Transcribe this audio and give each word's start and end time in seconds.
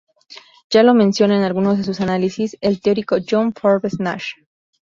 Ya 0.71 0.81
lo 0.81 0.95
menciona 0.95 1.37
en 1.37 1.43
algunos 1.43 1.77
de 1.77 1.83
sus 1.83 2.01
análisis 2.01 2.57
el 2.61 2.81
Teórico 2.81 3.17
John 3.21 3.53
Forbes 3.53 3.99
Nash. 3.99 4.31